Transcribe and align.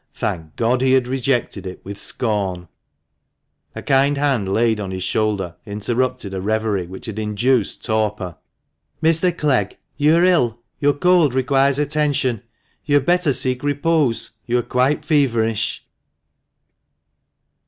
Thank 0.15 0.55
God 0.55 0.81
he 0.81 0.93
had 0.93 1.07
rejected 1.07 1.67
it 1.67 1.79
with 1.85 1.99
scorn! 1.99 2.67
A 3.75 3.83
kind 3.83 4.17
hand 4.17 4.51
laid 4.51 4.79
on 4.79 4.89
his 4.89 5.03
shoulder 5.03 5.57
interrupted 5.63 6.33
a 6.33 6.41
reverie 6.41 6.87
which 6.87 7.05
had 7.05 7.19
induced 7.19 7.85
torpor* 7.85 8.35
THE 9.01 9.05
MANCHESTER 9.07 9.27
MAN. 9.27 9.33
285 9.35 9.35
"Mr. 9.37 9.39
Clegg, 9.39 9.79
you 9.97 10.15
are 10.15 10.25
ill— 10.25 10.59
your 10.79 10.93
cold 10.93 11.35
requires 11.35 11.77
attention. 11.77 12.41
You 12.83 12.95
had 12.95 13.05
better 13.05 13.31
seek 13.31 13.61
repose: 13.61 14.31
you 14.47 14.57
are 14.57 14.63
quite 14.63 15.05
feverish." 15.05 15.85